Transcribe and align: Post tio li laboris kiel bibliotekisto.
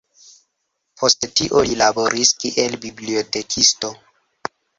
Post 1.01 1.27
tio 1.39 1.61
li 1.67 1.75
laboris 1.81 2.33
kiel 2.45 2.79
bibliotekisto. 2.87 3.93